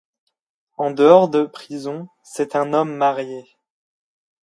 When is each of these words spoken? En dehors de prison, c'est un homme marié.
En 0.79 0.89
dehors 0.89 1.29
de 1.29 1.43
prison, 1.45 2.07
c'est 2.23 2.55
un 2.55 2.73
homme 2.73 2.95
marié. 2.95 3.45